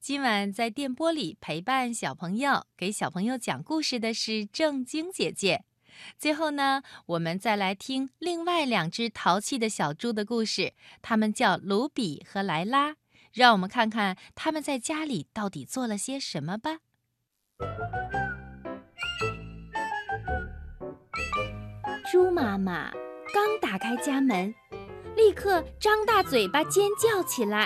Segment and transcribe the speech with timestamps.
[0.00, 5.62] 今晚在电波里陪伴小朋友、给小朋友讲故事的是正晶姐姐。
[6.16, 12.96] 最后呢，我们再来听另外两只淘气的小猪的故事，它们叫卢比和莱拉。
[13.34, 16.78] 让我们看看他们在家里到底做了些什么吧。
[22.10, 22.90] 猪妈妈
[23.34, 24.54] 刚打开家门，
[25.14, 27.64] 立刻张大嘴巴尖叫起来：“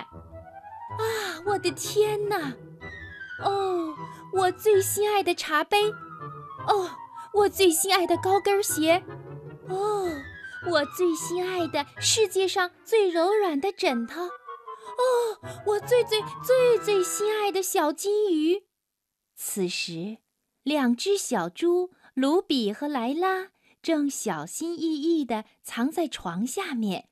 [0.99, 2.55] 啊，我的天哪！
[3.45, 3.95] 哦，
[4.33, 5.91] 我最心爱的茶杯！
[6.67, 6.91] 哦，
[7.33, 9.03] 我最心爱的高跟鞋！
[9.69, 10.11] 哦，
[10.71, 14.23] 我最心爱的世界上最柔软的枕头！
[14.23, 14.31] 哦，
[15.67, 18.65] 我最最最最心爱的小金鱼！”
[19.37, 20.19] 此时，
[20.63, 23.49] 两只小猪卢比和莱拉。
[23.83, 27.11] 正小心翼翼地藏在床下面，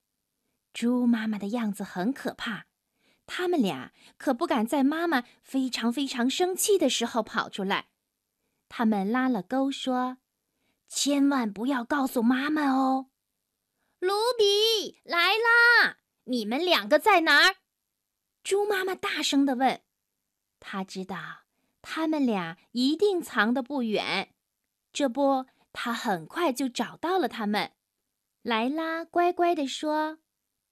[0.73, 2.65] 猪妈妈的样子很可怕。
[3.35, 7.89] 他们俩可不敢在妈妈非常非常生气的时候跑出来。
[8.69, 10.19] 他们拉了钩，说
[10.87, 13.09] ：“千万不要告诉妈妈哦。”
[14.01, 17.57] 卢比、莱拉，你们两个在哪儿？
[18.45, 19.81] 猪妈妈大声地问。
[20.61, 21.17] 他知道
[21.81, 24.35] 他们俩一定藏得不远，
[24.93, 25.47] 这不。
[25.73, 27.73] 他很快就找到了他们。
[28.43, 30.19] 莱拉乖乖地说：“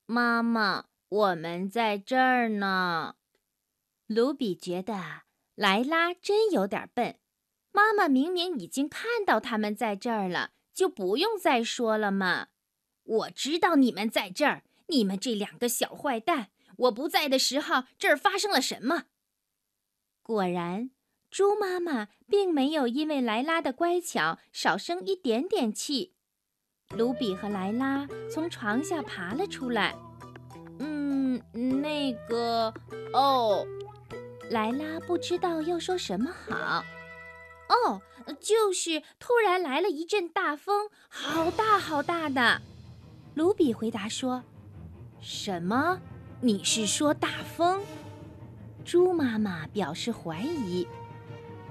[0.04, 3.16] 妈妈，我们在这儿呢。”
[4.08, 5.22] 卢比觉得
[5.54, 7.16] 莱拉真有点笨。
[7.72, 12.48] 妈妈明明已经看到他们在这儿了，就不用再说了嘛。
[13.04, 16.50] 我知道你们在这儿，你们这两个小坏蛋！
[16.76, 19.04] 我不在的时候，这儿发生了什么？
[20.22, 20.90] 果然。
[21.30, 26.16] 猪妈妈并没有因为莱拉的乖巧少生一点点气。
[26.96, 29.94] 卢比和莱拉从床下爬了出来。
[32.10, 32.74] 那个……
[33.12, 33.66] 哦，
[34.50, 36.84] 莱拉不知道要说什么好。
[37.68, 38.00] 哦，
[38.40, 42.60] 就是突然来了一阵大风，好大好大的。
[43.34, 44.42] 卢比回答说
[45.20, 46.00] ：“什么？
[46.40, 47.80] 你是说大风？”
[48.84, 50.86] 猪妈妈表示怀疑。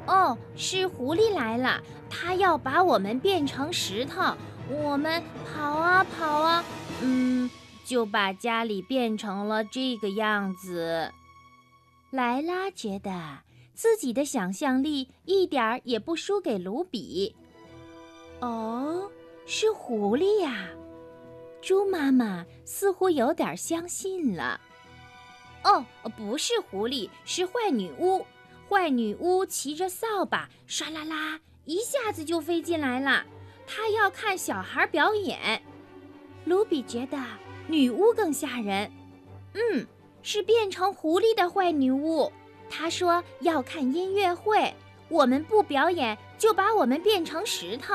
[0.05, 4.33] 哦，是狐狸来了，它要把我们变成石头。
[4.69, 6.63] 我们跑啊跑啊，
[7.01, 7.49] 嗯，
[7.89, 11.11] 就把家里变成了这个样子。
[12.11, 13.39] 莱拉觉得
[13.73, 17.35] 自己的想象力一点儿也不输给卢比。
[18.41, 19.09] 哦，
[19.47, 20.67] 是狐狸呀！
[21.63, 24.61] 猪妈妈似乎有点相信了。
[25.63, 25.83] 哦，
[26.15, 28.23] 不是狐狸，是坏女巫。
[28.69, 33.25] 坏女巫骑着扫把，唰啦啦，一下子就飞进来了。
[33.65, 35.59] 她要看小孩表演。
[36.45, 37.17] 卢比觉得
[37.69, 38.91] 女巫更吓人。
[39.53, 39.85] 嗯，
[40.21, 42.31] 是变成狐狸的坏女巫。
[42.69, 44.73] 她说要看音乐会，
[45.07, 47.93] 我们不表演就把我们变成石头。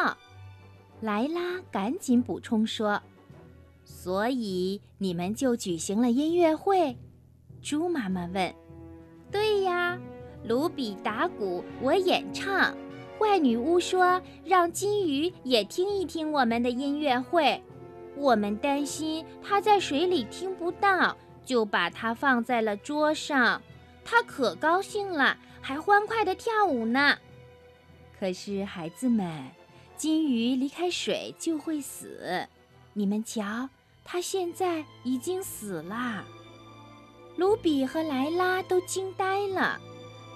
[1.01, 3.03] 莱拉赶紧补充说
[3.84, 6.97] ：“所以你们就举行了音乐会？”
[7.61, 8.55] 猪妈妈问
[9.31, 9.99] ：“对呀。”
[10.47, 12.77] 卢比打鼓，我演唱。
[13.19, 17.63] 坏女巫说：“让金鱼也听一听我们的音乐会。”
[18.17, 23.61] 我们担心它在水里听不到，就把它放在了桌上。
[24.05, 27.17] 它可高兴了，还欢快地跳舞呢。
[28.19, 29.45] 可是，孩子们，
[29.97, 32.47] 金鱼离开水就会死。
[32.93, 33.69] 你们瞧，
[34.05, 36.25] 它现在已经死了。
[37.37, 39.81] 卢比和莱拉都惊呆了。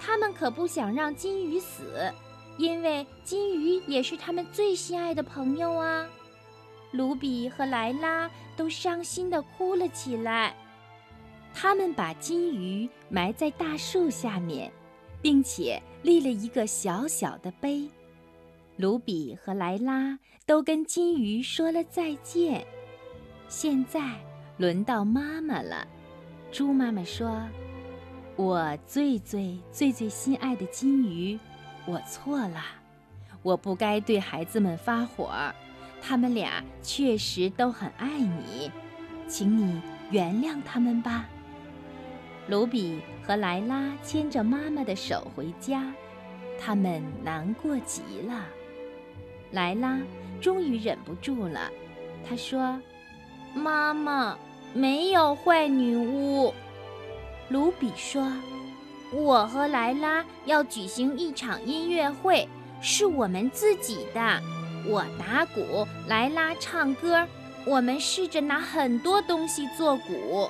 [0.01, 2.11] 他们可不想让金鱼死，
[2.57, 6.07] 因为金鱼也是他们最心爱的朋友啊。
[6.91, 10.55] 卢比和莱拉都伤心地哭了起来。
[11.53, 14.71] 他们把金鱼埋在大树下面，
[15.21, 17.89] 并且立了一个小小的碑。
[18.77, 22.65] 卢比和莱拉都跟金鱼说了再见。
[23.47, 24.01] 现在
[24.57, 25.87] 轮到妈妈了，
[26.51, 27.41] 猪妈妈说。
[28.35, 31.37] 我最最最最心爱的金鱼，
[31.85, 32.63] 我错了，
[33.43, 35.29] 我不该对孩子们发火，
[36.01, 38.71] 他们俩确实都很爱你，
[39.27, 39.81] 请你
[40.11, 41.27] 原谅他们吧。
[42.47, 45.93] 卢比和莱拉牵着妈妈的手回家，
[46.59, 48.45] 他们难过极了。
[49.51, 49.99] 莱拉
[50.41, 51.69] 终于忍不住了，
[52.27, 52.79] 她说
[53.53, 54.37] ：“妈妈，
[54.73, 56.53] 没有坏女巫。”
[57.49, 58.31] 卢比说
[59.13, 62.47] ：“我和莱拉要举行一场音乐会，
[62.81, 64.41] 是我们自己的。
[64.89, 67.25] 我打鼓，莱拉唱歌。
[67.63, 70.49] 我们试着拿很多东西做鼓。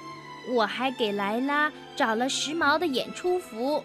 [0.54, 3.84] 我还给莱拉找了时髦的演出服。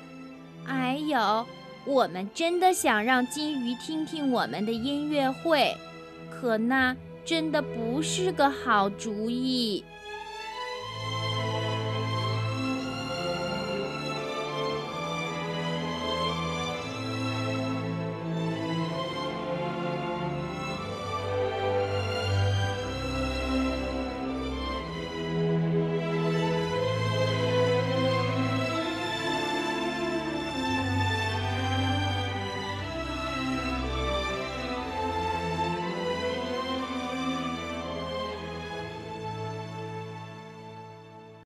[0.65, 1.45] 还有，
[1.85, 5.77] 我们真的想让金鱼听听我们的音乐会，
[6.31, 9.85] 可那真的不是个好主意。